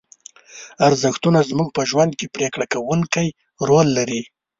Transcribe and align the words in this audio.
ارزښتونه 0.87 1.39
زموږ 1.49 1.69
په 1.77 1.81
ژوند 1.89 2.11
کې 2.19 2.27
پرېکړه 2.35 2.65
کوونکی 2.73 3.27
رول 3.67 3.87
لري. 3.97 4.21